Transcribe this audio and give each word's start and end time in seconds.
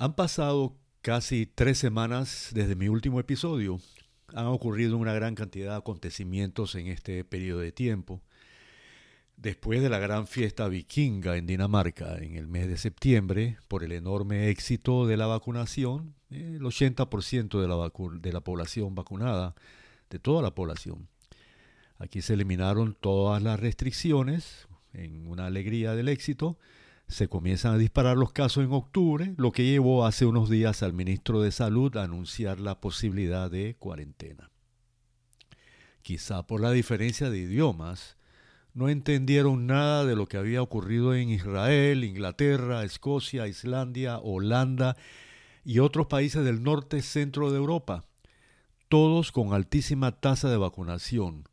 Han 0.00 0.14
pasado 0.14 0.78
casi 1.02 1.44
tres 1.44 1.76
semanas 1.76 2.52
desde 2.54 2.74
mi 2.74 2.88
último 2.88 3.20
episodio. 3.20 3.80
Han 4.28 4.46
ocurrido 4.46 4.96
una 4.96 5.12
gran 5.12 5.34
cantidad 5.34 5.72
de 5.72 5.76
acontecimientos 5.76 6.74
en 6.74 6.86
este 6.86 7.22
periodo 7.22 7.60
de 7.60 7.70
tiempo. 7.70 8.22
Después 9.36 9.82
de 9.82 9.90
la 9.90 9.98
gran 9.98 10.26
fiesta 10.26 10.68
vikinga 10.68 11.36
en 11.36 11.46
Dinamarca 11.46 12.16
en 12.16 12.36
el 12.36 12.46
mes 12.46 12.66
de 12.68 12.78
septiembre, 12.78 13.58
por 13.68 13.84
el 13.84 13.92
enorme 13.92 14.48
éxito 14.48 15.06
de 15.06 15.18
la 15.18 15.26
vacunación, 15.26 16.14
el 16.30 16.62
80% 16.62 17.60
de 17.60 17.68
la, 17.68 18.20
de 18.20 18.32
la 18.32 18.40
población 18.40 18.94
vacunada, 18.94 19.54
de 20.08 20.18
toda 20.18 20.40
la 20.40 20.54
población. 20.54 21.08
Aquí 21.98 22.22
se 22.22 22.32
eliminaron 22.32 22.96
todas 22.98 23.42
las 23.42 23.60
restricciones 23.60 24.66
en 24.94 25.26
una 25.26 25.44
alegría 25.44 25.94
del 25.94 26.08
éxito 26.08 26.58
se 27.10 27.28
comienzan 27.28 27.74
a 27.74 27.78
disparar 27.78 28.16
los 28.16 28.32
casos 28.32 28.64
en 28.64 28.72
octubre, 28.72 29.34
lo 29.36 29.50
que 29.50 29.64
llevó 29.64 30.06
hace 30.06 30.26
unos 30.26 30.48
días 30.48 30.82
al 30.82 30.92
ministro 30.92 31.42
de 31.42 31.50
Salud 31.50 31.94
a 31.96 32.04
anunciar 32.04 32.60
la 32.60 32.80
posibilidad 32.80 33.50
de 33.50 33.74
cuarentena. 33.78 34.50
Quizá 36.02 36.46
por 36.46 36.60
la 36.60 36.70
diferencia 36.70 37.28
de 37.28 37.38
idiomas, 37.38 38.16
no 38.74 38.88
entendieron 38.88 39.66
nada 39.66 40.04
de 40.04 40.14
lo 40.14 40.26
que 40.26 40.36
había 40.36 40.62
ocurrido 40.62 41.14
en 41.14 41.30
Israel, 41.30 42.04
Inglaterra, 42.04 42.84
Escocia, 42.84 43.48
Islandia, 43.48 44.18
Holanda 44.18 44.96
y 45.64 45.80
otros 45.80 46.06
países 46.06 46.44
del 46.44 46.62
norte 46.62 47.02
centro 47.02 47.50
de 47.50 47.58
Europa, 47.58 48.04
todos 48.88 49.32
con 49.32 49.52
altísima 49.52 50.12
tasa 50.12 50.48
de 50.48 50.56
vacunación. 50.56 51.48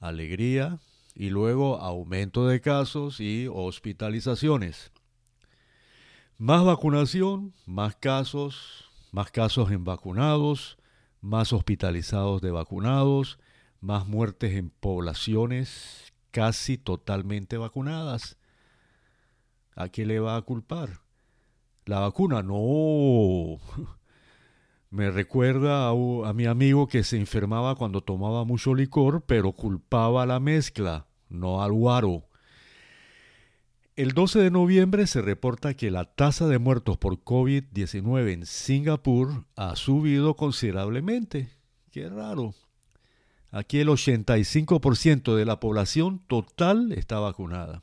Alegría, 0.00 0.80
y 1.14 1.30
luego 1.30 1.78
aumento 1.78 2.46
de 2.46 2.60
casos 2.60 3.20
y 3.20 3.48
hospitalizaciones. 3.48 4.92
Más 6.38 6.64
vacunación, 6.64 7.54
más 7.66 7.96
casos, 7.96 8.90
más 9.12 9.30
casos 9.30 9.70
en 9.70 9.84
vacunados, 9.84 10.78
más 11.20 11.52
hospitalizados 11.52 12.40
de 12.40 12.50
vacunados, 12.50 13.38
más 13.80 14.06
muertes 14.06 14.54
en 14.54 14.70
poblaciones 14.70 16.12
casi 16.30 16.78
totalmente 16.78 17.58
vacunadas. 17.58 18.38
¿A 19.76 19.88
qué 19.88 20.04
le 20.04 20.18
va 20.18 20.36
a 20.36 20.42
culpar? 20.42 21.00
La 21.84 22.00
vacuna, 22.00 22.42
no. 22.42 23.60
Me 24.92 25.10
recuerda 25.10 25.88
a, 25.88 26.32
mi 26.34 26.44
amigo 26.44 26.86
que 26.86 27.02
se 27.02 27.16
enfermaba 27.16 27.76
cuando 27.76 28.02
tomaba 28.02 28.44
mucho 28.44 28.74
licor, 28.74 29.22
pero 29.22 29.52
culpaba 29.52 30.26
la 30.26 30.38
mezcla, 30.38 31.06
no 31.30 31.62
al 31.62 31.72
guaro. 31.72 32.28
El 33.96 34.12
12 34.12 34.40
de 34.40 34.50
noviembre 34.50 35.06
se 35.06 35.22
reporta 35.22 35.72
que 35.72 35.90
la 35.90 36.04
tasa 36.04 36.46
de 36.46 36.58
muertos 36.58 36.98
por 36.98 37.24
COVID-19 37.24 38.32
en 38.34 38.44
Singapur 38.44 39.46
ha 39.56 39.76
subido 39.76 40.36
considerablemente. 40.36 41.48
Qué 41.90 42.10
raro. 42.10 42.52
Aquí 43.50 43.80
el 43.80 43.88
85% 43.88 45.34
de 45.34 45.46
la 45.46 45.58
población 45.58 46.22
total 46.26 46.92
está 46.92 47.18
vacunada. 47.18 47.82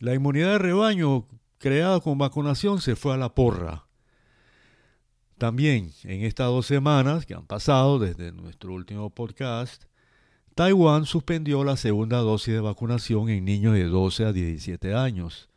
La 0.00 0.12
inmunidad 0.12 0.50
de 0.50 0.58
rebaño 0.58 1.28
creada 1.58 2.00
con 2.00 2.18
vacunación 2.18 2.80
se 2.80 2.96
fue 2.96 3.14
a 3.14 3.16
la 3.16 3.32
porra. 3.32 3.84
También 5.40 5.90
en 6.04 6.22
estas 6.26 6.48
dos 6.48 6.66
semanas 6.66 7.24
que 7.24 7.32
han 7.32 7.46
pasado 7.46 7.98
desde 7.98 8.30
nuestro 8.30 8.74
último 8.74 9.08
podcast, 9.08 9.84
Taiwán 10.54 11.06
suspendió 11.06 11.64
la 11.64 11.78
segunda 11.78 12.18
dosis 12.18 12.52
de 12.52 12.60
vacunación 12.60 13.30
en 13.30 13.46
niños 13.46 13.72
de 13.72 13.84
12 13.84 14.26
a 14.26 14.32
17 14.34 14.94
años, 14.94 15.48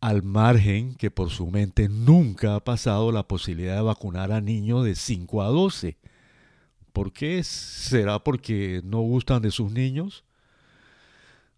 al 0.00 0.24
margen 0.24 0.96
que 0.96 1.12
por 1.12 1.30
su 1.30 1.46
mente 1.46 1.88
nunca 1.88 2.56
ha 2.56 2.64
pasado 2.64 3.12
la 3.12 3.28
posibilidad 3.28 3.76
de 3.76 3.82
vacunar 3.82 4.32
a 4.32 4.40
niños 4.40 4.84
de 4.84 4.96
5 4.96 5.40
a 5.40 5.46
12. 5.50 5.96
¿Por 6.92 7.12
qué? 7.12 7.44
¿Será 7.44 8.18
porque 8.18 8.80
no 8.82 9.02
gustan 9.02 9.40
de 9.40 9.52
sus 9.52 9.70
niños? 9.70 10.24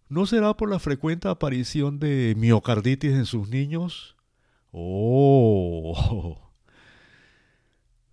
¿No 0.07 0.27
será 0.27 0.55
por 0.55 0.69
la 0.69 0.77
frecuente 0.77 1.27
aparición 1.27 1.97
de 1.97 2.35
miocarditis 2.37 3.13
en 3.13 3.25
sus 3.25 3.49
niños? 3.49 4.15
Oh, 4.71 6.37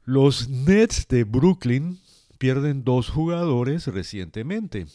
los 0.07 0.49
Nets 0.49 1.09
de 1.09 1.25
Brooklyn 1.25 1.99
pierden 2.39 2.85
dos 2.85 3.11
jugadores 3.11 3.89
recientemente. 3.89 4.87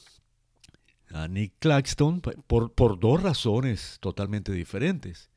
A 1.10 1.28
Nick 1.28 1.52
Claxton, 1.60 2.22
por, 2.22 2.72
por 2.72 2.98
dos 2.98 3.22
razones 3.22 3.98
totalmente 4.00 4.54
diferentes. 4.54 5.30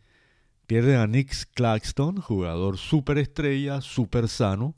Pierden 0.69 0.99
a 0.99 1.09
Nick 1.09 1.35
Claxton, 1.55 2.21
jugador 2.21 2.79
superestrella, 2.79 3.81
super 3.81 4.29
sano. 4.29 4.77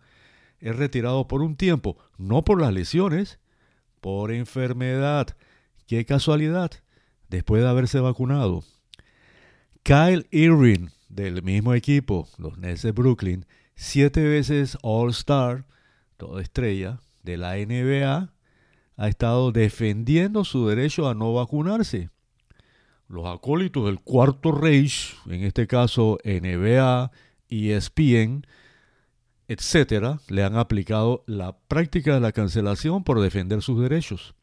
Es 0.60 0.74
retirado 0.74 1.28
por 1.28 1.42
un 1.42 1.56
tiempo, 1.56 1.98
no 2.16 2.42
por 2.42 2.58
las 2.58 2.72
lesiones, 2.72 3.38
por 4.00 4.32
enfermedad. 4.32 5.36
Qué 5.86 6.06
casualidad, 6.06 6.70
después 7.28 7.62
de 7.62 7.68
haberse 7.68 8.00
vacunado. 8.00 8.64
Kyle 9.82 10.26
Irving, 10.30 10.88
del 11.10 11.42
mismo 11.42 11.74
equipo, 11.74 12.26
los 12.38 12.56
Nets 12.56 12.80
de 12.80 12.92
Brooklyn, 12.92 13.44
siete 13.76 14.26
veces 14.26 14.76
All-Star, 14.82 15.66
toda 16.16 16.42
estrella 16.42 17.00
de 17.22 17.36
la 17.36 17.56
NBA, 17.56 18.32
ha 18.96 19.08
estado 19.08 19.52
defendiendo 19.52 20.44
su 20.44 20.66
derecho 20.66 21.08
a 21.08 21.14
no 21.14 21.34
vacunarse. 21.34 22.10
Los 23.08 23.26
acólitos 23.26 23.84
del 23.84 24.00
cuarto 24.00 24.50
Reich, 24.50 25.16
en 25.26 25.44
este 25.44 25.66
caso 25.66 26.18
NBA, 26.24 27.12
ESPN, 27.48 28.46
etcétera, 29.46 30.20
le 30.28 30.42
han 30.42 30.56
aplicado 30.56 31.22
la 31.26 31.56
práctica 31.68 32.14
de 32.14 32.20
la 32.20 32.32
cancelación 32.32 33.04
por 33.04 33.20
defender 33.20 33.62
sus 33.62 33.80
derechos. 33.80 34.34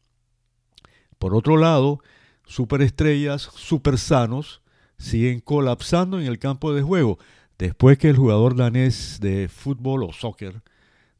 Por 1.18 1.34
otro 1.34 1.56
lado, 1.56 2.00
superestrellas, 2.46 3.42
super 3.42 3.98
sanos, 3.98 4.62
siguen 4.96 5.40
colapsando 5.40 6.20
en 6.20 6.26
el 6.26 6.38
campo 6.38 6.72
de 6.72 6.82
juego, 6.82 7.18
Después 7.58 7.98
que 7.98 8.08
el 8.10 8.16
jugador 8.16 8.56
danés 8.56 9.18
de 9.20 9.48
fútbol 9.48 10.02
o 10.02 10.12
soccer 10.12 10.62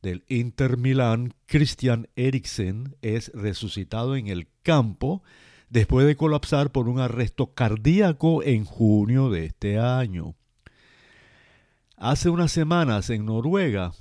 del 0.03 0.25
Inter 0.29 0.77
Milán, 0.77 1.33
Christian 1.47 2.09
Eriksen, 2.17 2.97
es 3.03 3.31
resucitado 3.35 4.17
en 4.17 4.27
el 4.27 4.49
campo 4.63 5.23
después 5.71 6.07
de 6.07 6.17
colapsar 6.17 6.73
por 6.73 6.89
un 6.89 7.01
arresto 7.01 7.55
cardíaco 7.55 8.43
en 8.43 8.65
junio 8.65 9.31
de 9.31 9.47
este 9.47 9.79
año. 9.79 10.35
Hace 11.97 12.31
unas 12.31 12.53
semanas 12.53 13.11
en 13.11 13.25
Noruega, 13.25 13.93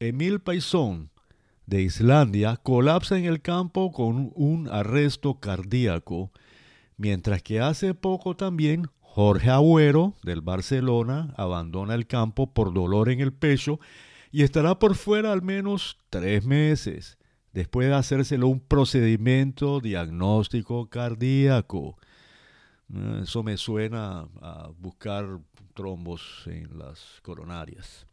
Emil 0.00 0.40
Paisón 0.40 1.10
de 1.66 1.82
Islandia 1.82 2.56
colapsa 2.56 3.18
en 3.18 3.24
el 3.24 3.40
campo 3.40 3.92
con 3.92 4.32
un 4.34 4.68
arresto 4.68 5.38
cardíaco, 5.38 6.32
mientras 6.96 7.42
que 7.42 7.60
hace 7.60 7.94
poco 7.94 8.36
también 8.36 8.90
Jorge 9.18 9.50
Agüero 9.50 10.14
del 10.22 10.42
Barcelona 10.42 11.34
abandona 11.36 11.96
el 11.96 12.06
campo 12.06 12.54
por 12.54 12.72
dolor 12.72 13.08
en 13.08 13.18
el 13.18 13.32
pecho 13.32 13.80
y 14.30 14.44
estará 14.44 14.78
por 14.78 14.94
fuera 14.94 15.32
al 15.32 15.42
menos 15.42 15.98
tres 16.08 16.44
meses 16.44 17.18
después 17.52 17.88
de 17.88 17.96
hacérselo 17.96 18.46
un 18.46 18.60
procedimiento 18.60 19.80
diagnóstico 19.80 20.88
cardíaco. 20.88 21.98
Eh, 22.94 23.22
eso 23.24 23.42
me 23.42 23.56
suena 23.56 24.28
a 24.40 24.70
buscar 24.78 25.40
trombos 25.74 26.44
en 26.46 26.78
las 26.78 27.18
coronarias. 27.22 28.06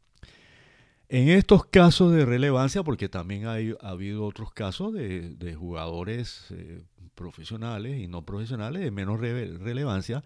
En 1.07 1.29
estos 1.29 1.65
casos 1.65 2.13
de 2.13 2.25
relevancia, 2.25 2.81
porque 2.81 3.09
también 3.09 3.45
ha 3.45 3.57
habido 3.87 4.25
otros 4.25 4.51
casos 4.53 4.91
de, 4.91 5.55
jugadores 5.55 6.47
eh, 6.49 6.81
profesionales 7.13 7.99
y 7.99 8.07
no 8.07 8.25
profesionales 8.25 8.81
de 8.81 8.89
menos 8.89 9.19
relevancia, 9.19 10.23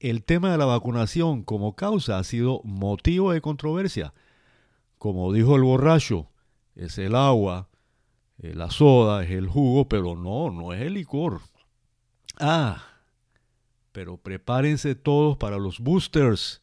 el 0.00 0.24
tema 0.24 0.50
de 0.50 0.58
la 0.58 0.66
vacunación 0.66 1.42
como 1.42 1.74
causa 1.74 2.18
ha 2.18 2.24
sido 2.24 2.60
motivo 2.64 3.32
de 3.32 3.40
controversia. 3.40 4.12
Como 4.98 5.32
dijo 5.32 5.56
el 5.56 5.62
borracho, 5.62 6.28
es 6.74 6.98
el 6.98 7.14
agua, 7.14 7.68
es 8.38 8.54
la 8.56 8.70
soda, 8.70 9.24
es 9.24 9.30
el 9.30 9.48
jugo, 9.48 9.88
pero 9.88 10.16
no, 10.16 10.50
no 10.50 10.72
es 10.72 10.82
el 10.82 10.94
licor. 10.94 11.40
Ah, 12.38 12.82
pero 13.92 14.18
prepárense 14.18 14.94
todos 14.94 15.36
para 15.36 15.58
los 15.58 15.80
boosters, 15.80 16.62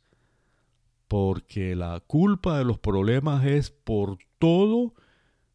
porque 1.08 1.76
la 1.76 2.00
culpa 2.06 2.58
de 2.58 2.66
los 2.66 2.78
problemas 2.78 3.46
es 3.46 3.72
por 3.72 4.18
todo 4.38 4.94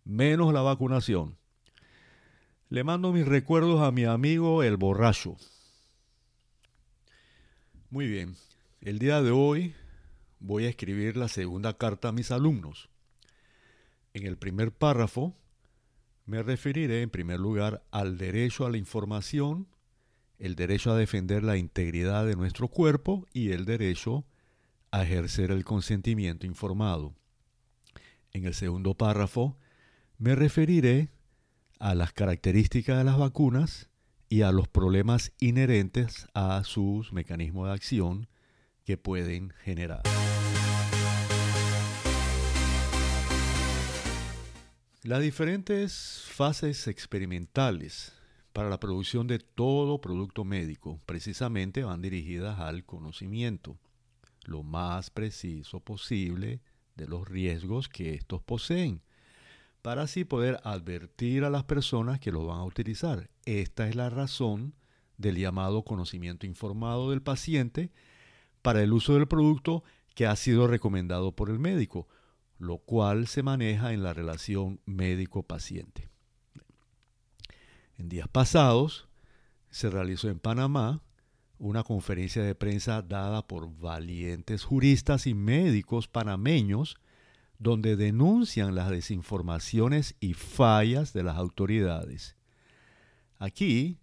menos 0.05 0.53
la 0.53 0.63
vacunación. 0.63 1.37
Le 2.69 2.85
mando 2.85 3.13
mis 3.13 3.27
recuerdos 3.27 3.81
a 3.81 3.93
mi 3.93 4.05
amigo 4.05 4.63
el 4.63 4.77
borracho. 4.77 5.37
Muy 7.91 8.07
bien, 8.07 8.37
el 8.83 8.99
día 8.99 9.23
de 9.23 9.31
hoy 9.31 9.75
voy 10.41 10.67
a 10.67 10.69
escribir 10.69 11.17
la 11.17 11.27
segunda 11.27 11.79
carta 11.79 12.09
a 12.09 12.13
mis 12.13 12.31
alumnos. 12.31 12.91
En 14.13 14.27
el 14.27 14.37
primer 14.37 14.73
párrafo 14.73 15.35
me 16.27 16.43
referiré 16.43 17.01
en 17.01 17.09
primer 17.09 17.41
lugar 17.41 17.83
al 17.91 18.19
derecho 18.19 18.67
a 18.67 18.71
la 18.71 18.77
información, 18.77 19.69
el 20.39 20.55
derecho 20.55 20.93
a 20.93 20.99
defender 20.99 21.43
la 21.43 21.57
integridad 21.57 22.27
de 22.27 22.37
nuestro 22.37 22.69
cuerpo 22.69 23.27
y 23.33 23.53
el 23.53 23.65
derecho 23.65 24.27
a 24.91 25.05
ejercer 25.05 25.51
el 25.51 25.65
consentimiento 25.65 26.45
informado. 26.45 27.15
En 28.35 28.45
el 28.45 28.53
segundo 28.53 28.93
párrafo 28.99 29.57
me 30.19 30.35
referiré 30.35 31.09
a 31.79 31.95
las 31.95 32.13
características 32.13 32.99
de 32.99 33.05
las 33.05 33.17
vacunas 33.17 33.88
y 34.29 34.43
a 34.43 34.53
los 34.53 34.69
problemas 34.69 35.33
inherentes 35.41 36.27
a 36.35 36.63
sus 36.65 37.13
mecanismos 37.13 37.69
de 37.69 37.75
acción 37.75 38.29
que 38.85 38.97
pueden 38.97 39.51
generar. 39.65 40.03
Las 45.03 45.21
diferentes 45.23 46.25
fases 46.27 46.87
experimentales 46.89 48.13
para 48.53 48.69
la 48.69 48.81
producción 48.81 49.27
de 49.27 49.39
todo 49.39 50.01
producto 50.01 50.45
médico 50.45 51.01
precisamente 51.07 51.85
van 51.85 52.03
dirigidas 52.03 52.59
al 52.59 52.85
conocimiento 52.85 53.79
lo 54.49 54.63
más 54.63 55.11
preciso 55.11 55.81
posible 55.81 56.61
de 56.97 57.07
los 57.07 57.29
riesgos 57.29 57.89
que 57.89 58.15
estos 58.15 58.43
poseen, 58.43 59.03
para 59.89 60.03
así 60.03 60.27
poder 60.27 60.61
advertir 60.65 61.45
a 61.45 61.49
las 61.49 61.65
personas 61.65 62.21
que 62.21 62.31
lo 62.31 62.45
van 62.45 62.59
a 62.59 62.65
utilizar. 62.65 63.31
Esta 63.47 63.89
es 63.89 63.97
la 63.97 64.11
razón 64.11 64.75
del 65.17 65.37
llamado 65.37 65.83
conocimiento 65.83 66.45
informado 66.45 67.09
del 67.09 67.23
paciente 67.23 67.91
para 68.61 68.83
el 68.83 68.93
uso 68.93 69.15
del 69.15 69.27
producto 69.27 69.83
que 70.15 70.27
ha 70.27 70.37
sido 70.37 70.67
recomendado 70.67 71.33
por 71.33 71.49
el 71.49 71.59
médico, 71.59 72.07
lo 72.59 72.77
cual 72.77 73.29
se 73.29 73.43
maneja 73.43 73.95
en 73.95 74.03
la 74.03 74.13
relación 74.13 74.79
médico-paciente. 74.85 76.11
En 77.97 78.11
días 78.11 78.29
pasados 78.29 79.09
se 79.71 79.89
realizó 79.89 80.29
en 80.29 80.39
Panamá 80.39 81.01
una 81.59 81.83
conferencia 81.83 82.43
de 82.43 82.55
prensa 82.55 83.01
dada 83.01 83.49
por 83.49 83.75
valientes 83.75 84.65
juristas 84.65 85.27
y 85.27 85.33
médicos 85.33 86.09
panameños 86.09 86.99
donde 87.59 87.97
denuncian 87.97 88.75
las 88.75 88.91
desinformaciones 88.91 90.15
y 90.21 90.35
fallas 90.35 91.13
de 91.13 91.23
las 91.23 91.37
autoridades. 91.37 92.37
Aquí, 93.39 93.99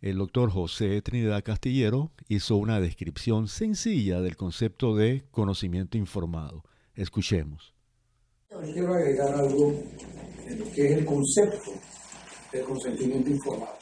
el 0.00 0.18
doctor 0.18 0.50
José 0.50 1.00
Trinidad 1.02 1.42
Castillero 1.42 2.12
hizo 2.28 2.56
una 2.56 2.80
descripción 2.80 3.48
sencilla 3.48 4.20
del 4.20 4.36
concepto 4.36 4.94
de 4.94 5.24
conocimiento 5.30 5.98
informado. 5.98 6.62
Escuchemos. 6.94 7.74
Quiero 8.48 8.94
agregar 8.94 9.34
algo 9.34 9.74
en 10.46 10.58
lo 10.58 10.70
que 10.72 10.86
es 10.86 10.98
el 10.98 11.04
concepto 11.04 11.72
del 12.52 12.64
consentimiento 12.64 13.30
informado. 13.30 13.78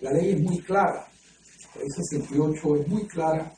La 0.00 0.12
ley 0.12 0.32
es 0.32 0.40
muy 0.40 0.60
clara 0.60 1.06
la 1.76 1.82
ley 1.82 1.90
68 1.90 2.76
es 2.76 2.88
muy 2.88 3.06
clara 3.06 3.52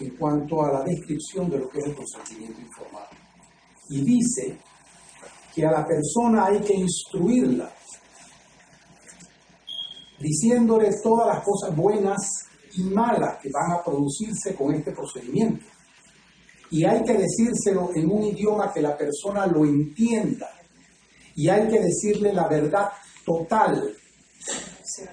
en 0.00 0.10
cuanto 0.16 0.64
a 0.64 0.72
la 0.72 0.84
descripción 0.84 1.50
de 1.50 1.58
lo 1.58 1.68
que 1.68 1.78
es 1.78 1.86
el 1.86 1.94
consentimiento 1.96 2.60
informado. 2.60 3.08
Y 3.88 4.02
dice 4.02 4.58
que 5.54 5.66
a 5.66 5.70
la 5.70 5.86
persona 5.86 6.46
hay 6.46 6.60
que 6.60 6.74
instruirla, 6.74 7.72
diciéndole 10.18 10.90
todas 11.02 11.28
las 11.28 11.44
cosas 11.44 11.74
buenas 11.74 12.46
y 12.76 12.82
malas 12.82 13.38
que 13.40 13.50
van 13.50 13.72
a 13.72 13.82
producirse 13.82 14.54
con 14.54 14.74
este 14.74 14.92
procedimiento. 14.92 15.64
Y 16.70 16.84
hay 16.84 17.02
que 17.02 17.14
decírselo 17.14 17.90
en 17.94 18.10
un 18.10 18.24
idioma 18.24 18.72
que 18.72 18.82
la 18.82 18.96
persona 18.96 19.46
lo 19.46 19.64
entienda. 19.64 20.50
Y 21.34 21.48
hay 21.48 21.66
que 21.68 21.80
decirle 21.80 22.32
la 22.32 22.46
verdad 22.46 22.90
total. 23.24 23.94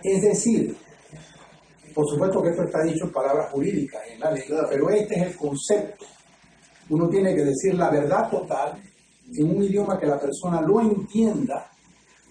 Es 0.04 0.22
decir, 0.22 0.76
por 1.94 2.10
supuesto 2.10 2.42
que 2.42 2.50
esto 2.50 2.64
está 2.64 2.84
dicho 2.84 3.06
en 3.06 3.12
palabras 3.12 3.52
jurídicas 3.52 4.02
en 4.10 4.20
la 4.20 4.32
ley, 4.32 4.44
pero 4.70 4.90
este 4.90 5.16
es 5.16 5.22
el 5.28 5.38
concepto. 5.38 6.06
Uno 6.90 7.10
tiene 7.10 7.36
que 7.36 7.44
decir 7.44 7.76
la 7.76 7.90
verdad 7.90 8.30
total 8.30 8.82
en 9.34 9.50
un 9.50 9.64
idioma 9.64 10.00
que 10.00 10.06
la 10.06 10.20
persona 10.20 10.62
lo 10.62 10.82
entienda 10.82 11.70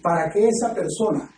para 0.02 0.30
que 0.30 0.48
esa 0.48 0.74
persona 0.74 1.28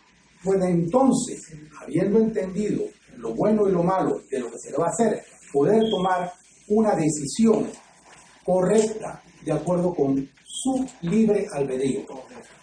pueda 0.43 0.69
entonces, 0.69 1.41
habiendo 1.81 2.19
entendido 2.19 2.83
lo 3.17 3.33
bueno 3.33 3.67
y 3.67 3.71
lo 3.71 3.83
malo 3.83 4.21
de 4.29 4.39
lo 4.39 4.51
que 4.51 4.59
se 4.59 4.71
le 4.71 4.77
va 4.77 4.85
a 4.85 4.89
hacer, 4.89 5.23
poder 5.51 5.89
tomar 5.89 6.31
una 6.67 6.95
decisión 6.95 7.67
correcta 8.43 9.21
de 9.43 9.51
acuerdo 9.51 9.93
con 9.93 10.29
su 10.45 10.85
libre 11.01 11.47
albedrío. 11.53 12.01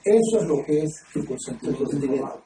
Eso 0.05 0.41
es 0.41 0.47
lo 0.47 0.65
que 0.65 0.83
es 0.85 1.03
el 1.15 1.27
consentimiento. 1.27 2.45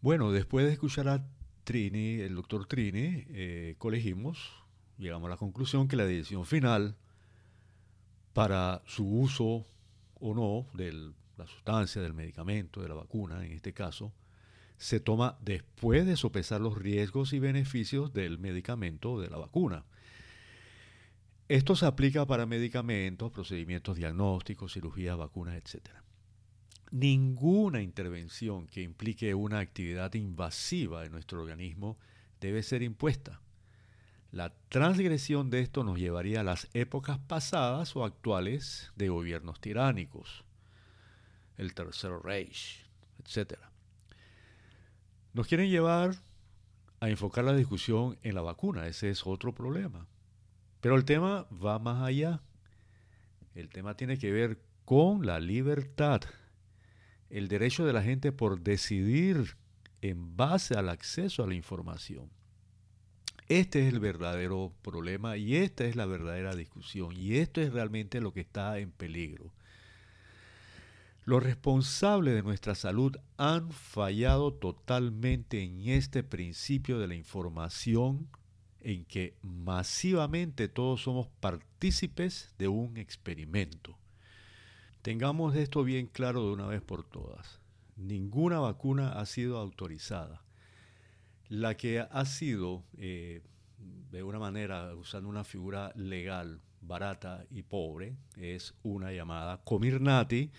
Bueno, 0.00 0.32
después 0.32 0.66
de 0.66 0.72
escuchar 0.72 1.08
a 1.08 1.26
Trini, 1.64 2.20
el 2.20 2.34
doctor 2.34 2.66
Trini, 2.66 3.24
eh, 3.30 3.74
colegimos, 3.78 4.52
llegamos 4.98 5.28
a 5.28 5.30
la 5.30 5.36
conclusión 5.36 5.88
que 5.88 5.96
la 5.96 6.04
decisión 6.04 6.44
final 6.44 6.96
para 8.34 8.82
su 8.86 9.08
uso 9.08 9.64
o 10.20 10.34
no 10.34 10.66
de 10.76 10.92
la 10.92 11.46
sustancia, 11.46 12.02
del 12.02 12.12
medicamento, 12.12 12.82
de 12.82 12.88
la 12.88 12.94
vacuna 12.94 13.44
en 13.44 13.52
este 13.52 13.72
caso, 13.72 14.12
se 14.76 15.00
toma 15.00 15.38
después 15.40 16.04
de 16.04 16.16
sopesar 16.16 16.60
los 16.60 16.76
riesgos 16.76 17.32
y 17.32 17.38
beneficios 17.38 18.12
del 18.12 18.38
medicamento 18.38 19.12
o 19.12 19.20
de 19.20 19.30
la 19.30 19.38
vacuna. 19.38 19.86
Esto 21.48 21.76
se 21.76 21.86
aplica 21.86 22.26
para 22.26 22.44
medicamentos, 22.44 23.32
procedimientos 23.32 23.96
diagnósticos, 23.96 24.74
cirugías, 24.74 25.16
vacunas, 25.16 25.56
etc 25.56 26.04
ninguna 26.94 27.82
intervención 27.82 28.68
que 28.68 28.80
implique 28.80 29.34
una 29.34 29.58
actividad 29.58 30.14
invasiva 30.14 31.04
en 31.04 31.10
nuestro 31.10 31.40
organismo 31.40 31.98
debe 32.40 32.62
ser 32.62 32.82
impuesta. 32.82 33.40
La 34.34 34.52
transgresión 34.68 35.48
de 35.48 35.60
esto 35.60 35.84
nos 35.84 35.96
llevaría 35.96 36.40
a 36.40 36.42
las 36.42 36.68
épocas 36.74 37.20
pasadas 37.20 37.94
o 37.94 38.04
actuales 38.04 38.90
de 38.96 39.08
gobiernos 39.08 39.60
tiránicos, 39.60 40.42
el 41.56 41.72
Tercer 41.72 42.14
Reich, 42.24 42.84
etc. 43.20 43.60
Nos 45.34 45.46
quieren 45.46 45.70
llevar 45.70 46.16
a 46.98 47.08
enfocar 47.10 47.44
la 47.44 47.54
discusión 47.54 48.18
en 48.24 48.34
la 48.34 48.40
vacuna, 48.40 48.88
ese 48.88 49.08
es 49.08 49.24
otro 49.24 49.54
problema. 49.54 50.08
Pero 50.80 50.96
el 50.96 51.04
tema 51.04 51.46
va 51.64 51.78
más 51.78 52.02
allá. 52.02 52.40
El 53.54 53.68
tema 53.68 53.96
tiene 53.96 54.18
que 54.18 54.32
ver 54.32 54.58
con 54.84 55.24
la 55.24 55.38
libertad 55.38 56.22
el 57.30 57.46
derecho 57.46 57.86
de 57.86 57.92
la 57.92 58.02
gente 58.02 58.32
por 58.32 58.58
decidir 58.58 59.56
en 60.02 60.36
base 60.36 60.74
al 60.74 60.88
acceso 60.88 61.44
a 61.44 61.46
la 61.46 61.54
información. 61.54 62.28
Este 63.48 63.86
es 63.86 63.92
el 63.92 64.00
verdadero 64.00 64.72
problema 64.80 65.36
y 65.36 65.56
esta 65.56 65.84
es 65.84 65.96
la 65.96 66.06
verdadera 66.06 66.54
discusión 66.54 67.14
y 67.14 67.36
esto 67.36 67.60
es 67.60 67.72
realmente 67.72 68.20
lo 68.20 68.32
que 68.32 68.40
está 68.40 68.78
en 68.78 68.90
peligro. 68.90 69.52
Los 71.26 71.42
responsables 71.42 72.34
de 72.34 72.42
nuestra 72.42 72.74
salud 72.74 73.16
han 73.36 73.70
fallado 73.70 74.52
totalmente 74.52 75.62
en 75.62 75.88
este 75.88 76.22
principio 76.22 76.98
de 76.98 77.08
la 77.08 77.14
información 77.14 78.28
en 78.80 79.04
que 79.06 79.34
masivamente 79.42 80.68
todos 80.68 81.02
somos 81.02 81.28
partícipes 81.40 82.54
de 82.58 82.68
un 82.68 82.96
experimento. 82.98 83.98
Tengamos 85.00 85.54
esto 85.56 85.84
bien 85.84 86.06
claro 86.06 86.46
de 86.46 86.52
una 86.52 86.66
vez 86.66 86.82
por 86.82 87.04
todas. 87.04 87.60
Ninguna 87.96 88.60
vacuna 88.60 89.12
ha 89.12 89.26
sido 89.26 89.58
autorizada. 89.58 90.43
La 91.54 91.76
que 91.76 92.00
ha 92.00 92.24
sido, 92.24 92.82
eh, 92.98 93.40
de 94.10 94.24
una 94.24 94.40
manera, 94.40 94.92
usando 94.96 95.28
una 95.28 95.44
figura 95.44 95.92
legal, 95.94 96.60
barata 96.80 97.46
y 97.48 97.62
pobre, 97.62 98.16
es 98.36 98.74
una 98.82 99.12
llamada 99.12 99.62
Comirnaty, 99.62 100.50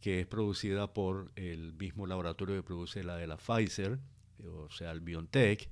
que 0.00 0.18
es 0.18 0.26
producida 0.26 0.92
por 0.92 1.30
el 1.36 1.72
mismo 1.74 2.04
laboratorio 2.04 2.56
que 2.56 2.64
produce 2.64 3.04
la 3.04 3.16
de 3.16 3.28
la 3.28 3.36
Pfizer, 3.36 4.00
o 4.44 4.68
sea, 4.70 4.90
el 4.90 4.98
BioNTech, 4.98 5.70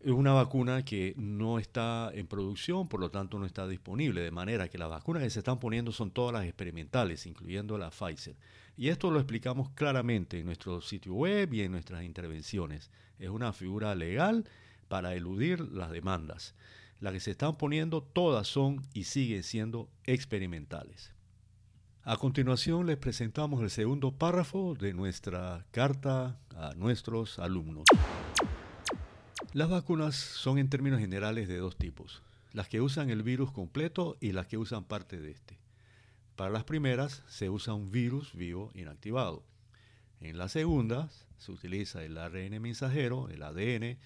es 0.00 0.12
una 0.12 0.32
vacuna 0.32 0.84
que 0.84 1.14
no 1.16 1.58
está 1.58 2.10
en 2.14 2.26
producción, 2.26 2.88
por 2.88 3.00
lo 3.00 3.10
tanto 3.10 3.38
no 3.38 3.46
está 3.46 3.66
disponible, 3.66 4.20
de 4.20 4.30
manera 4.30 4.68
que 4.68 4.78
las 4.78 4.88
vacunas 4.88 5.22
que 5.22 5.30
se 5.30 5.40
están 5.40 5.58
poniendo 5.58 5.90
son 5.90 6.12
todas 6.12 6.32
las 6.32 6.44
experimentales, 6.44 7.26
incluyendo 7.26 7.76
la 7.78 7.90
Pfizer. 7.90 8.36
Y 8.76 8.90
esto 8.90 9.10
lo 9.10 9.18
explicamos 9.18 9.70
claramente 9.70 10.38
en 10.38 10.46
nuestro 10.46 10.80
sitio 10.80 11.14
web 11.14 11.52
y 11.52 11.62
en 11.62 11.72
nuestras 11.72 12.04
intervenciones. 12.04 12.92
Es 13.18 13.28
una 13.28 13.52
figura 13.52 13.94
legal 13.96 14.44
para 14.86 15.14
eludir 15.14 15.60
las 15.60 15.90
demandas. 15.90 16.54
Las 17.00 17.12
que 17.12 17.20
se 17.20 17.32
están 17.32 17.58
poniendo 17.58 18.00
todas 18.00 18.46
son 18.46 18.82
y 18.94 19.04
siguen 19.04 19.42
siendo 19.42 19.88
experimentales. 20.04 21.12
A 22.04 22.16
continuación 22.16 22.86
les 22.86 22.96
presentamos 22.96 23.62
el 23.62 23.70
segundo 23.70 24.12
párrafo 24.12 24.74
de 24.74 24.94
nuestra 24.94 25.66
carta 25.72 26.38
a 26.56 26.72
nuestros 26.74 27.38
alumnos. 27.40 27.84
Las 29.58 29.70
vacunas 29.70 30.14
son 30.14 30.58
en 30.58 30.70
términos 30.70 31.00
generales 31.00 31.48
de 31.48 31.56
dos 31.58 31.76
tipos, 31.76 32.22
las 32.52 32.68
que 32.68 32.80
usan 32.80 33.10
el 33.10 33.24
virus 33.24 33.50
completo 33.50 34.16
y 34.20 34.30
las 34.30 34.46
que 34.46 34.56
usan 34.56 34.84
parte 34.84 35.18
de 35.18 35.32
este. 35.32 35.58
Para 36.36 36.50
las 36.50 36.62
primeras 36.62 37.24
se 37.26 37.50
usa 37.50 37.74
un 37.74 37.90
virus 37.90 38.34
vivo 38.34 38.70
inactivado. 38.76 39.42
En 40.20 40.38
las 40.38 40.52
segundas 40.52 41.26
se 41.38 41.50
utiliza 41.50 42.04
el 42.04 42.18
ARN 42.18 42.62
mensajero, 42.62 43.30
el 43.30 43.42
ADN, 43.42 43.98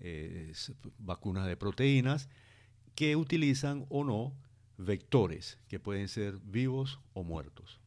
eh, 0.00 0.52
vacunas 0.98 1.46
de 1.46 1.56
proteínas, 1.56 2.28
que 2.96 3.14
utilizan 3.14 3.86
o 3.90 4.02
no 4.02 4.34
vectores, 4.76 5.60
que 5.68 5.78
pueden 5.78 6.08
ser 6.08 6.40
vivos 6.42 6.98
o 7.12 7.22
muertos. 7.22 7.78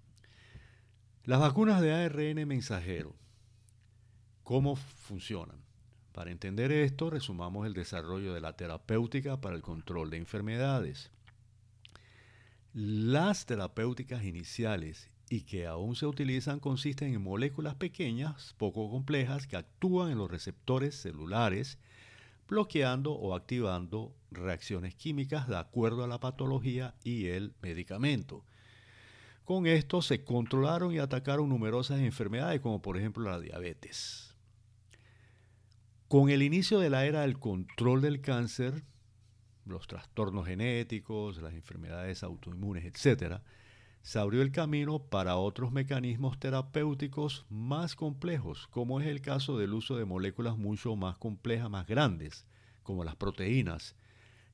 Las 1.26 1.42
vacunas 1.42 1.82
de 1.82 1.92
ARN 1.92 2.48
mensajero, 2.48 3.14
¿cómo 4.46 4.78
funcionan? 4.78 5.68
Para 6.12 6.32
entender 6.32 6.72
esto, 6.72 7.10
resumamos 7.10 7.68
el 7.68 7.74
desarrollo 7.74 8.34
de 8.34 8.42
la 8.42 8.54
terapéutica 8.54 9.39
para 9.39 9.56
el 9.56 9.62
control 9.62 10.10
de 10.10 10.18
enfermedades. 10.18 11.12
Las 12.74 13.46
terapéuticas 13.46 14.24
iniciales 14.24 15.10
y 15.30 15.42
que 15.42 15.68
aún 15.68 15.96
se 15.96 16.08
utilizan 16.08 16.60
consisten 16.60 17.13
en 17.13 17.22
moléculas 17.22 17.75
pequeñas, 17.75 18.56
poco 18.58 18.89
complejas, 18.89 19.46
que 19.46 19.58
actúan 19.58 20.12
en 20.12 20.18
los 20.18 20.30
receptores 20.30 20.96
celulares, 20.96 21.78
bloqueando 22.48 23.13
o 23.13 23.36
activando 23.36 24.16
reacciones 24.32 24.96
químicas 24.96 25.48
de 25.48 25.58
acuerdo 25.58 26.04
a 26.04 26.08
la 26.08 26.20
patología 26.20 26.96
y 27.04 27.28
el 27.28 27.54
medicamento. 27.62 28.44
Con 29.46 29.68
esto 29.68 30.01
se 30.01 30.24
controlaron 30.24 30.94
y 30.94 31.00
atacaron 31.00 31.50
numerosas 31.50 32.00
enfermedades 32.00 32.60
como 32.62 32.82
por 32.82 32.98
ejemplo 32.98 33.30
la 33.30 33.39
diabetes. 33.39 34.29
Con 36.10 36.32
el 36.32 36.42
inicio 36.42 36.80
de 36.80 36.89
la 36.89 37.06
era 37.06 37.22
del 37.22 37.38
control 37.38 38.01
del 38.01 38.20
cáncer, 38.20 38.84
los 39.63 39.86
trastornos 39.86 40.48
genéticos, 40.48 41.39
las 41.39 41.54
enfermedades 41.54 42.24
autoinmunes, 42.24 42.84
etc., 42.84 43.42
se 44.01 44.18
abrió 44.18 44.42
el 44.42 44.51
camino 44.51 44.98
para 44.98 45.36
otros 45.36 45.72
mecanismos 45.72 46.39
terapéuticos 46.39 47.46
más 47.48 47.96
complejos, 47.96 48.66
como 48.72 49.00
es 49.00 49.06
el 49.06 49.22
caso 49.22 49.60
del 49.60 49.75
uso 49.75 49.98
de 49.98 50.06
moléculas 50.06 50.58
mucho 50.58 50.96
más 50.96 51.16
complejas, 51.20 51.70
más 51.70 51.86
grandes, 51.86 52.48
como 52.82 53.04
las 53.04 53.16
proteínas, 53.16 53.96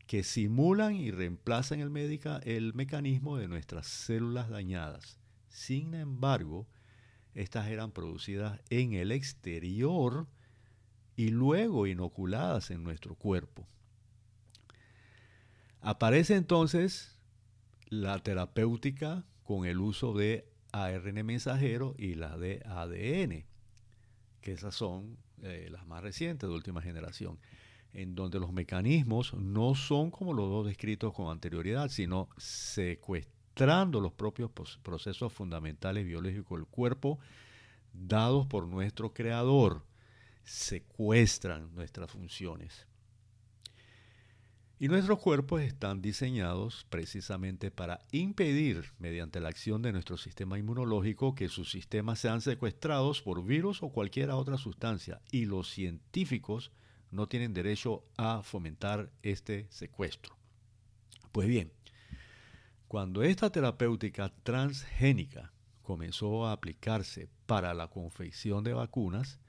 que 0.07 0.24
simulan 0.24 0.93
y 0.95 1.09
reemplazan 1.09 1.79
el, 1.79 2.19
el 2.43 2.74
mecanismo 2.74 3.38
de 3.38 3.47
nuestras 3.47 3.88
células 3.88 4.50
dañadas. 4.50 5.21
Sin 5.47 5.93
embargo, 5.93 6.67
estas 7.33 7.69
eran 7.69 7.93
producidas 7.93 8.59
en 8.69 8.91
el 8.91 9.13
exterior 9.13 10.27
y 11.15 11.29
luego 11.29 11.88
inoculadas 11.88 12.72
en 12.72 12.84
nuestro 12.84 13.15
cuerpo. 13.15 13.65
Aparece 15.81 16.36
entonces 16.36 17.19
la 17.88 18.19
terapéutica 18.19 19.25
con 19.43 19.65
el 19.65 19.79
uso 19.79 20.13
de 20.13 20.50
ARN 20.72 21.25
mensajero 21.25 21.95
y 21.98 22.15
la 22.15 22.38
de 22.38 22.62
ADN, 22.65 23.45
que 24.41 24.51
esas 24.51 24.75
son 24.75 25.17
eh, 25.41 25.69
las 25.72 25.86
más 25.86 26.01
recientes 26.01 26.50
de 26.50 26.55
última 26.55 26.81
generación, 26.81 27.39
en 27.93 28.15
donde 28.15 28.39
los 28.39 28.51
mecanismos 28.51 29.34
no 29.36 29.75
son 29.75 30.12
como 30.12 30.34
los 30.34 30.50
dos 30.50 30.65
descritos 30.65 31.13
con 31.13 31.31
anterioridad, 31.31 31.89
sino 31.89 32.29
secuestrando 32.38 34.01
los 34.01 34.12
propios 34.12 34.51
procesos 34.84 35.31
fundamentales 35.31 36.05
biológicos 36.05 36.60
del 36.60 36.67
cuerpo 36.67 37.19
dados 37.93 38.48
por 38.48 38.67
nuestro 38.67 39.13
creador, 39.13 39.84
secuestran 40.45 41.73
nuestras 41.75 42.09
funciones. 42.09 42.87
Y 44.77 44.89
nuestros 44.89 45.19
cuerpos 45.19 45.61
están 45.61 46.01
diseñados 46.01 46.85
precisamente 46.89 47.71
para 47.71 48.05
impedir, 48.11 48.91
mediante 48.99 49.39
la 49.39 49.47
acción 49.49 49.81
de 49.81 49.93
nuestro 49.93 50.17
sistema 50.17 50.59
inmunológico, 50.59 51.33
que 51.33 51.47
sus 51.47 51.71
sistemas 51.71 52.19
sean 52.19 52.41
secuestrados 52.41 53.21
por 53.21 53.43
virus 53.43 53.81
o 53.83 53.89
cualquier 53.89 54.31
otra 54.31 54.57
sustancia. 54.57 55.21
Y 55.31 55.45
los 55.45 55.69
científicos 55.69 56.71
no 57.09 57.27
tienen 57.27 57.53
derecho 57.53 58.03
a 58.17 58.43
fomentar 58.43 59.09
este 59.23 59.65
secuestro. 59.69 60.35
Pues 61.31 61.47
bien, 61.47 61.71
cuando 62.89 63.23
esta 63.23 63.49
terapéutica 63.49 64.33
transgénica 64.43 65.53
comenzó 65.83 66.45
a 66.45 66.51
aplicarse 66.51 67.29
para 67.45 67.73
la 67.73 67.87
confección 67.87 68.63
de 68.63 68.73
vacunas, 68.73 69.39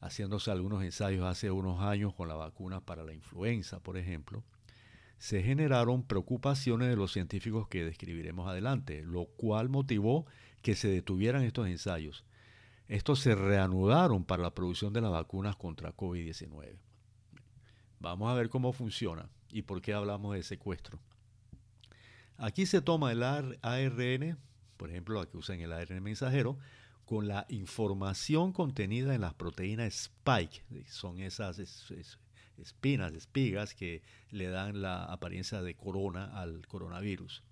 haciéndose 0.00 0.50
algunos 0.50 0.82
ensayos 0.82 1.26
hace 1.26 1.50
unos 1.50 1.80
años 1.82 2.14
con 2.14 2.28
la 2.28 2.34
vacuna 2.34 2.80
para 2.80 3.04
la 3.04 3.14
influenza, 3.14 3.80
por 3.80 3.96
ejemplo, 3.96 4.44
se 5.18 5.42
generaron 5.42 6.04
preocupaciones 6.04 6.88
de 6.88 6.96
los 6.96 7.12
científicos 7.12 7.68
que 7.68 7.84
describiremos 7.84 8.48
adelante, 8.48 9.02
lo 9.02 9.26
cual 9.26 9.68
motivó 9.68 10.26
que 10.62 10.74
se 10.76 10.88
detuvieran 10.88 11.42
estos 11.42 11.66
ensayos. 11.66 12.24
Estos 12.86 13.20
se 13.20 13.34
reanudaron 13.34 14.24
para 14.24 14.42
la 14.42 14.54
producción 14.54 14.92
de 14.92 15.00
las 15.00 15.10
vacunas 15.10 15.56
contra 15.56 15.94
COVID-19. 15.94 16.78
Vamos 18.00 18.30
a 18.30 18.34
ver 18.34 18.48
cómo 18.48 18.72
funciona 18.72 19.28
y 19.50 19.62
por 19.62 19.82
qué 19.82 19.92
hablamos 19.92 20.34
de 20.34 20.42
secuestro. 20.42 21.00
Aquí 22.36 22.66
se 22.66 22.80
toma 22.80 23.10
el 23.10 23.24
ARN, 23.24 24.38
por 24.76 24.90
ejemplo, 24.90 25.18
la 25.18 25.26
que 25.26 25.36
usan 25.36 25.60
el 25.60 25.72
ARN 25.72 26.00
mensajero, 26.00 26.56
con 27.08 27.26
la 27.26 27.46
información 27.48 28.52
contenida 28.52 29.14
en 29.14 29.22
las 29.22 29.32
proteínas 29.32 29.94
spike, 29.94 30.62
son 30.90 31.20
esas 31.20 31.58
espinas, 32.58 33.14
espigas 33.14 33.72
que 33.72 34.02
le 34.30 34.48
dan 34.48 34.82
la 34.82 35.04
apariencia 35.04 35.62
de 35.62 35.74
corona 35.74 36.26
al 36.38 36.66
coronavirus. 36.66 37.42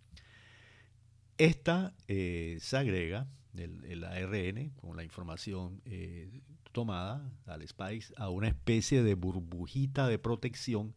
Esta 1.39 1.95
eh, 2.07 2.59
se 2.61 2.77
agrega, 2.77 3.29
el, 3.57 4.05
ARN, 4.05 4.75
con 4.79 4.95
la 4.95 5.05
información 5.05 5.81
eh, 5.87 6.43
tomada 6.73 7.27
al 7.47 7.63
spike, 7.63 8.13
a 8.19 8.29
una 8.29 8.49
especie 8.49 9.03
de 9.03 9.15
burbujita 9.15 10.07
de 10.07 10.19
protección 10.19 10.95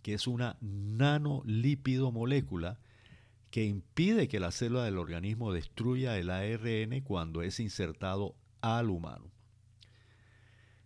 que 0.00 0.14
es 0.14 0.26
una 0.26 0.56
nanolípido 0.62 2.12
molécula 2.12 2.80
que 3.50 3.64
impide 3.64 4.28
que 4.28 4.40
la 4.40 4.52
célula 4.52 4.84
del 4.84 4.98
organismo 4.98 5.52
destruya 5.52 6.16
el 6.18 6.30
ARN 6.30 7.00
cuando 7.02 7.42
es 7.42 7.58
insertado 7.60 8.36
al 8.60 8.90
humano. 8.90 9.30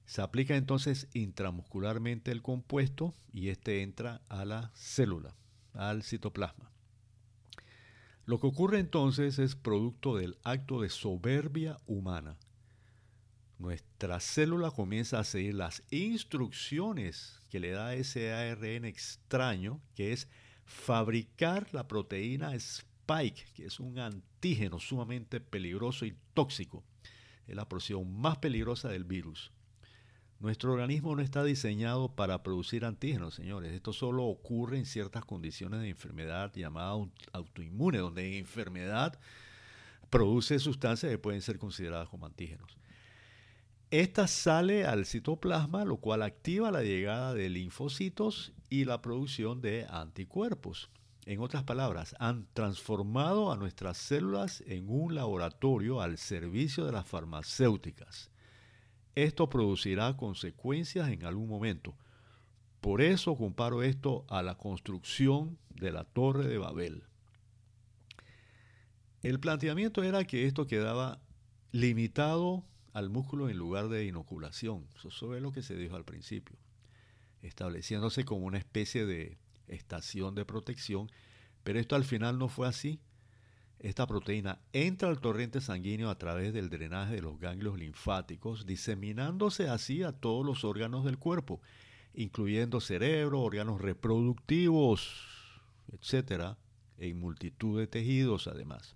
Se 0.07 0.23
aplica 0.23 0.57
entonces 0.57 1.09
intramuscularmente 1.13 2.31
el 2.31 2.43
compuesto 2.43 3.15
y 3.33 3.49
este 3.49 3.83
entra 3.83 4.21
a 4.29 4.45
la 4.45 4.71
célula, 4.75 5.35
al 5.73 6.03
citoplasma. 6.03 6.71
Lo 8.27 8.41
que 8.41 8.47
ocurre 8.47 8.79
entonces 8.79 9.39
es 9.39 9.55
producto 9.55 10.17
del 10.17 10.39
acto 10.45 10.81
de 10.81 10.89
soberbia 10.89 11.79
humana. 11.87 12.37
Nuestra 13.59 14.19
célula 14.21 14.71
comienza 14.71 15.19
a 15.19 15.25
seguir 15.25 15.55
las 15.55 15.83
instrucciones 15.91 17.41
que 17.51 17.61
le 17.61 17.71
da 17.71 17.95
ese 17.95 18.33
ARN 18.33 18.87
extraño, 18.87 19.81
que 19.95 20.13
es 20.13 20.29
fabricar 20.65 21.73
la 21.73 21.87
proteína 21.87 22.55
spike, 22.55 23.47
que 23.55 23.67
es 23.67 23.81
un 23.81 23.99
antígeno 23.99 24.79
sumamente 24.79 25.41
peligroso 25.41 26.07
y 26.07 26.17
tóxico. 26.35 26.85
Es 27.47 27.55
la 27.55 27.69
porción 27.69 28.13
más 28.21 28.39
peligrosa 28.39 28.89
del 28.89 29.05
virus. 29.05 29.53
Nuestro 30.41 30.73
organismo 30.73 31.15
no 31.15 31.23
está 31.23 31.45
diseñado 31.45 32.15
para 32.15 32.43
producir 32.43 32.85
antígenos, 32.85 33.35
señores. 33.35 33.73
Esto 33.73 33.93
solo 33.93 34.25
ocurre 34.25 34.79
en 34.79 34.85
ciertas 34.85 35.25
condiciones 35.25 35.81
de 35.81 35.89
enfermedad 35.89 36.53
llamada 36.55 36.95
autoinmune, 37.33 37.99
donde 37.99 38.27
en 38.27 38.35
enfermedad 38.35 39.19
produce 40.11 40.59
sustancias 40.59 41.11
que 41.11 41.19
pueden 41.19 41.41
ser 41.41 41.59
consideradas 41.59 42.09
como 42.09 42.27
antígenos. 42.27 42.77
Esta 43.95 44.27
sale 44.27 44.87
al 44.87 45.07
citoplasma, 45.07 45.85
lo 45.85 45.99
cual 45.99 46.23
activa 46.23 46.73
la 46.73 46.83
llegada 46.83 47.33
de 47.33 47.49
linfocitos 47.49 48.53
y 48.69 48.87
la 48.87 49.01
producción 49.01 49.61
de 49.61 49.87
anticuerpos. 49.89 50.91
En 51.27 51.39
otras 51.39 51.63
palabras, 51.63 52.17
han 52.19 52.49
transformado 52.55 53.53
a 53.53 53.57
nuestras 53.57 53.97
células 53.97 54.65
en 54.67 54.91
un 54.91 55.15
laboratorio 55.15 56.01
al 56.01 56.19
servicio 56.19 56.85
de 56.85 56.91
las 56.91 57.07
farmacéuticas. 57.07 58.33
Esto 59.15 59.49
producirá 59.49 60.17
consecuencias 60.17 61.09
en 61.11 61.25
algún 61.25 61.49
momento. 61.49 61.97
Por 62.81 63.01
eso 63.01 63.37
comparo 63.37 63.85
esto 63.85 64.25
a 64.29 64.43
la 64.43 64.57
construcción 64.57 65.57
de 65.71 65.93
la 65.93 66.03
Torre 66.03 66.49
de 66.49 66.59
Babel. 66.59 67.05
El 69.23 69.39
planteamiento 69.39 70.03
era 70.03 70.25
que 70.25 70.47
esto 70.47 70.67
quedaba 70.67 71.21
limitado 71.71 72.65
al 72.95 73.11
músculo 73.11 73.51
en 73.51 73.59
lugar 73.59 73.89
de 73.89 74.07
inoculación. 74.07 74.87
Eso 75.05 75.35
es 75.35 75.43
lo 75.43 75.53
que 75.53 75.63
se 75.63 75.77
dijo 75.77 75.97
al 75.97 76.05
principio, 76.05 76.57
estableciéndose 77.43 78.25
como 78.25 78.47
una 78.47 78.57
especie 78.57 79.05
de 79.05 79.37
estación 79.67 80.35
de 80.37 80.45
protección, 80.45 81.11
pero 81.65 81.81
esto 81.81 81.97
al 81.97 82.05
final 82.05 82.39
no 82.39 82.49
fue 82.49 82.69
así. 82.69 83.01
Esta 83.81 84.07
proteína 84.07 84.61
entra 84.73 85.09
al 85.09 85.21
torrente 85.21 85.61
sanguíneo 85.61 86.09
a 86.09 86.19
través 86.19 86.55
del 86.55 86.71
drenaje 86.71 87.17
de 87.17 87.23
los 87.23 87.39
ganglios 87.41 87.77
linfáticos, 87.79 88.65
diseminándose 88.65 89.69
así 89.69 90.05
a 90.05 90.13
todos 90.13 90.47
los 90.47 90.65
órganos 90.65 91.05
del 91.05 91.19
cuerpo, 91.19 91.61
incluyendo 92.15 92.81
cerebro, 92.81 93.41
órganos 93.41 93.81
reproductivos, 93.81 95.11
etcétera, 95.93 96.57
en 96.99 97.19
multitud 97.19 97.81
de 97.81 97.89
tejidos 97.89 98.47
además. 98.47 98.95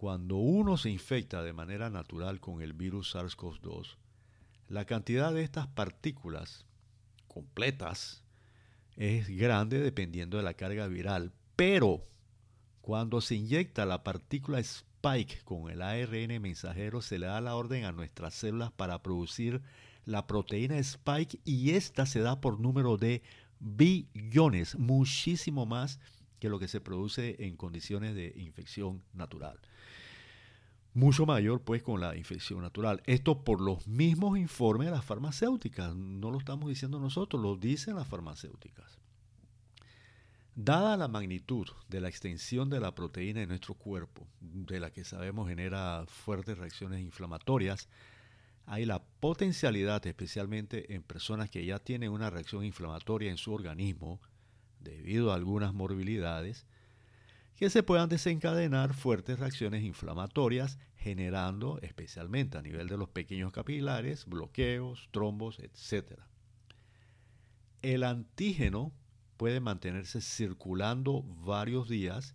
Cuando 0.00 0.36
uno 0.36 0.78
se 0.78 0.88
infecta 0.88 1.42
de 1.42 1.52
manera 1.52 1.90
natural 1.90 2.40
con 2.40 2.62
el 2.62 2.72
virus 2.72 3.14
SARS-CoV-2, 3.14 3.98
la 4.66 4.86
cantidad 4.86 5.30
de 5.30 5.42
estas 5.42 5.66
partículas 5.66 6.64
completas 7.28 8.24
es 8.96 9.28
grande 9.28 9.78
dependiendo 9.78 10.38
de 10.38 10.42
la 10.42 10.54
carga 10.54 10.86
viral, 10.86 11.34
pero 11.54 12.02
cuando 12.80 13.20
se 13.20 13.34
inyecta 13.34 13.84
la 13.84 14.02
partícula 14.02 14.58
spike 14.60 15.42
con 15.44 15.70
el 15.70 15.82
ARN 15.82 16.40
mensajero, 16.40 17.02
se 17.02 17.18
le 17.18 17.26
da 17.26 17.42
la 17.42 17.54
orden 17.54 17.84
a 17.84 17.92
nuestras 17.92 18.32
células 18.32 18.72
para 18.72 19.02
producir 19.02 19.60
la 20.06 20.26
proteína 20.26 20.78
spike 20.78 21.40
y 21.44 21.72
esta 21.72 22.06
se 22.06 22.20
da 22.20 22.40
por 22.40 22.58
número 22.58 22.96
de 22.96 23.22
billones, 23.58 24.78
muchísimo 24.78 25.66
más 25.66 26.00
que 26.38 26.48
lo 26.48 26.58
que 26.58 26.68
se 26.68 26.80
produce 26.80 27.36
en 27.44 27.58
condiciones 27.58 28.14
de 28.14 28.32
infección 28.36 29.02
natural. 29.12 29.60
Mucho 30.92 31.24
mayor 31.24 31.62
pues 31.62 31.82
con 31.82 32.00
la 32.00 32.16
infección 32.16 32.62
natural. 32.62 33.00
Esto 33.06 33.44
por 33.44 33.60
los 33.60 33.86
mismos 33.86 34.36
informes 34.38 34.86
de 34.86 34.92
las 34.92 35.04
farmacéuticas, 35.04 35.94
no 35.94 36.30
lo 36.30 36.38
estamos 36.38 36.68
diciendo 36.68 36.98
nosotros, 36.98 37.40
lo 37.40 37.56
dicen 37.56 37.94
las 37.94 38.08
farmacéuticas. 38.08 38.98
Dada 40.56 40.96
la 40.96 41.06
magnitud 41.06 41.68
de 41.88 42.00
la 42.00 42.08
extensión 42.08 42.70
de 42.70 42.80
la 42.80 42.94
proteína 42.94 43.40
en 43.40 43.48
nuestro 43.50 43.74
cuerpo, 43.74 44.26
de 44.40 44.80
la 44.80 44.90
que 44.90 45.04
sabemos 45.04 45.48
genera 45.48 46.04
fuertes 46.08 46.58
reacciones 46.58 47.00
inflamatorias, 47.00 47.88
hay 48.66 48.84
la 48.84 49.02
potencialidad, 49.02 50.04
especialmente 50.06 50.94
en 50.94 51.02
personas 51.02 51.50
que 51.50 51.64
ya 51.64 51.78
tienen 51.78 52.10
una 52.10 52.30
reacción 52.30 52.64
inflamatoria 52.64 53.30
en 53.30 53.36
su 53.36 53.52
organismo, 53.52 54.20
debido 54.80 55.30
a 55.30 55.36
algunas 55.36 55.72
morbilidades, 55.72 56.66
que 57.60 57.68
se 57.68 57.82
puedan 57.82 58.08
desencadenar 58.08 58.94
fuertes 58.94 59.38
reacciones 59.38 59.84
inflamatorias, 59.84 60.78
generando, 60.96 61.78
especialmente 61.82 62.56
a 62.56 62.62
nivel 62.62 62.88
de 62.88 62.96
los 62.96 63.10
pequeños 63.10 63.52
capilares, 63.52 64.24
bloqueos, 64.24 65.10
trombos, 65.10 65.58
etc. 65.58 66.20
El 67.82 68.04
antígeno 68.04 68.94
puede 69.36 69.60
mantenerse 69.60 70.22
circulando 70.22 71.22
varios 71.22 71.86
días, 71.86 72.34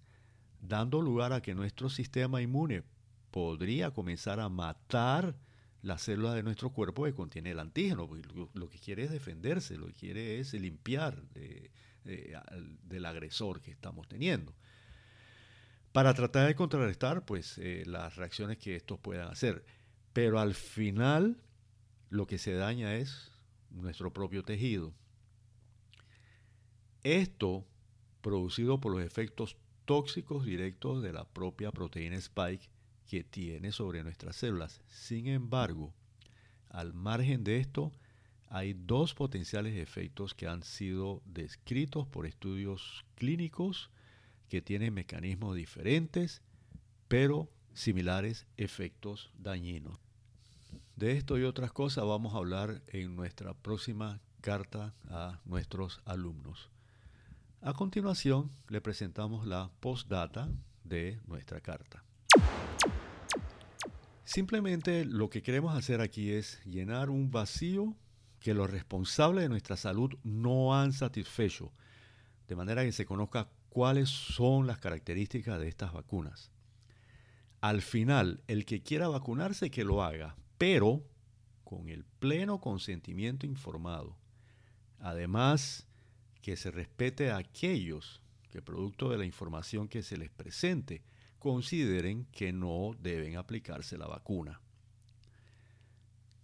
dando 0.61 1.01
lugar 1.01 1.33
a 1.33 1.41
que 1.41 1.55
nuestro 1.55 1.89
sistema 1.89 2.43
inmune 2.43 2.83
podría 3.31 3.89
comenzar 3.89 4.39
a 4.39 4.47
matar 4.47 5.35
la 5.81 5.97
célula 5.97 6.35
de 6.35 6.43
nuestro 6.43 6.69
cuerpo 6.69 7.05
que 7.05 7.15
contiene 7.15 7.49
el 7.49 7.59
antígeno. 7.59 8.07
Lo, 8.53 8.69
que 8.69 8.77
quiere 8.77 9.05
es 9.05 9.09
defenderse, 9.09 9.75
lo 9.75 9.87
que 9.87 9.93
quiere 9.93 10.39
es 10.39 10.53
limpiar 10.53 11.19
del 12.03 13.05
agresor 13.05 13.59
que 13.59 13.71
estamos 13.71 14.07
teniendo. 14.07 14.53
Para 15.95 16.13
tratar 16.13 16.45
de 16.45 16.55
contrarrestar 16.55 17.23
pues, 17.23 17.57
eh, 17.57 17.83
las 17.85 18.17
reacciones 18.17 18.57
que 18.57 18.75
estos 18.75 18.99
puedan 18.99 19.29
hacer. 19.29 19.63
Pero 20.11 20.41
al 20.41 20.53
final 20.53 21.37
lo 22.09 22.27
que 22.27 22.37
se 22.37 22.51
daña 22.51 22.97
es 22.97 23.31
nuestro 23.69 24.11
propio 24.11 24.43
tejido. 24.43 24.93
Esto 27.01 27.65
producido 28.19 28.81
por 28.81 28.91
los 28.91 29.05
efectos 29.05 29.55
tóxicos 29.85 30.43
directos 30.43 31.01
de 31.01 31.13
la 31.13 31.23
propia 31.23 31.71
proteína 31.71 32.17
spike 32.17 32.69
que 33.07 33.23
tiene 33.23 33.71
sobre 33.71 34.03
nuestras 34.03 34.35
células. 34.35 34.81
Sin 34.89 35.27
embargo, 35.27 35.93
al 36.67 36.93
margen 36.93 37.45
de 37.45 37.59
esto, 37.59 37.93
hay 38.49 38.73
dos 38.73 39.13
potenciales 39.13 39.77
efectos 39.77 40.33
que 40.33 40.47
han 40.47 40.61
sido 40.61 41.21
descritos 41.23 42.05
por 42.05 42.25
estudios 42.25 43.05
clínicos 43.15 43.89
que 44.49 44.61
tienen 44.61 44.93
mecanismos 44.93 45.55
diferentes, 45.55 46.41
pero 47.07 47.49
similares 47.73 48.47
efectos 48.57 49.31
dañinos. 49.37 49.99
De 50.95 51.11
esto 51.11 51.37
y 51.37 51.43
otras 51.43 51.71
cosas 51.71 52.05
vamos 52.05 52.33
a 52.33 52.37
hablar 52.37 52.81
en 52.87 53.15
nuestra 53.15 53.53
próxima 53.53 54.21
carta 54.41 54.93
a 55.09 55.41
nuestros 55.45 56.01
alumnos. 56.05 56.69
A 57.61 57.73
continuación, 57.73 58.51
le 58.69 58.79
presentamos 58.79 59.45
la 59.45 59.71
postdata 59.79 60.47
de 60.83 61.19
nuestra 61.25 61.61
carta. 61.61 62.03
Simplemente 64.23 65.03
lo 65.03 65.29
que 65.29 65.41
queremos 65.41 65.75
hacer 65.77 65.99
aquí 65.99 66.31
es 66.31 66.63
llenar 66.65 67.09
un 67.09 67.31
vacío 67.31 67.95
que 68.39 68.53
los 68.53 68.69
responsables 68.69 69.43
de 69.43 69.49
nuestra 69.49 69.77
salud 69.77 70.13
no 70.23 70.79
han 70.79 70.93
satisfecho, 70.93 71.71
de 72.47 72.55
manera 72.55 72.83
que 72.83 72.91
se 72.91 73.05
conozca 73.05 73.49
cuáles 73.75 74.07
son 74.07 74.67
las 74.67 74.77
características 74.77 75.59
de 75.59 75.67
estas 75.67 75.91
vacunas. 75.91 76.49
Al 77.59 77.81
final, 77.81 78.41
el 78.47 78.63
que 78.63 78.81
quiera 78.81 79.09
vacunarse, 79.09 79.69
que 79.69 79.83
lo 79.83 80.01
haga, 80.01 80.37
pero 80.57 81.03
con 81.65 81.89
el 81.89 82.05
pleno 82.05 82.61
consentimiento 82.61 83.45
informado. 83.45 84.15
Además, 84.99 85.89
que 86.41 86.55
se 86.55 86.71
respete 86.71 87.31
a 87.31 87.35
aquellos 87.35 88.21
que, 88.49 88.61
producto 88.61 89.09
de 89.09 89.17
la 89.17 89.25
información 89.25 89.89
que 89.89 90.03
se 90.03 90.15
les 90.15 90.29
presente, 90.29 91.03
consideren 91.37 92.27
que 92.31 92.53
no 92.53 92.95
deben 93.01 93.35
aplicarse 93.35 93.97
la 93.97 94.07
vacuna. 94.07 94.61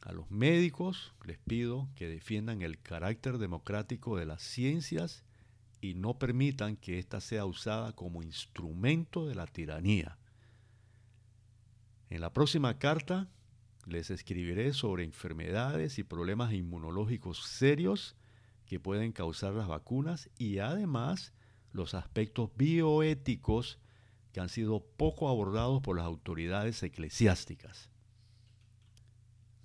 A 0.01 0.11
los 0.11 0.29
médicos 0.29 1.13
les 1.23 1.37
pido 1.37 1.87
que 1.95 2.09
defiendan 2.09 2.61
el 2.61 2.81
carácter 2.81 3.37
democrático 3.37 4.17
de 4.17 4.25
las 4.25 4.41
ciencias 4.41 5.23
y 5.81 5.95
no 5.95 6.19
permitan 6.19 6.77
que 6.77 6.99
ésta 6.99 7.19
sea 7.19 7.45
usada 7.45 7.93
como 7.93 8.21
instrumento 8.21 9.27
de 9.27 9.35
la 9.35 9.47
tiranía. 9.47 10.17
En 12.09 12.21
la 12.21 12.31
próxima 12.31 12.77
carta 12.77 13.29
les 13.87 14.11
escribiré 14.11 14.73
sobre 14.73 15.03
enfermedades 15.03 15.97
y 15.97 16.03
problemas 16.03 16.53
inmunológicos 16.53 17.43
serios 17.43 18.15
que 18.65 18.79
pueden 18.79 19.11
causar 19.11 19.53
las 19.53 19.67
vacunas 19.67 20.29
y 20.37 20.59
además 20.59 21.33
los 21.71 21.93
aspectos 21.93 22.51
bioéticos 22.55 23.79
que 24.31 24.39
han 24.39 24.49
sido 24.49 24.85
poco 24.97 25.29
abordados 25.29 25.81
por 25.81 25.97
las 25.97 26.05
autoridades 26.05 26.81
eclesiásticas. 26.83 27.90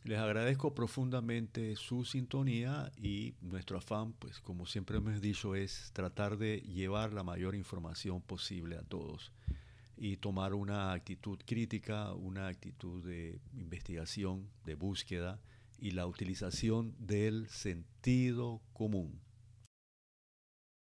Les 0.07 0.21
agradezco 0.21 0.73
profundamente 0.73 1.75
su 1.75 2.05
sintonía 2.05 2.93
y 2.97 3.35
nuestro 3.41 3.79
afán, 3.79 4.13
pues 4.13 4.39
como 4.39 4.65
siempre 4.65 4.99
hemos 4.99 5.21
dicho, 5.21 5.57
es 5.57 5.91
tratar 5.95 6.39
de 6.39 6.61
llevar 6.61 7.13
la 7.13 7.25
mayor 7.25 7.57
información 7.57 8.21
posible 8.23 8.77
a 8.77 8.83
todos 8.83 9.33
y 9.97 10.19
tomar 10.19 10.55
una 10.55 10.93
actitud 10.93 11.41
crítica, 11.45 12.15
una 12.15 12.47
actitud 12.47 13.05
de 13.05 13.41
investigación, 13.55 14.49
de 14.65 14.77
búsqueda 14.77 15.41
y 15.77 15.91
la 15.91 16.07
utilización 16.07 16.95
del 17.01 17.49
sentido 17.49 18.63
común 18.75 19.26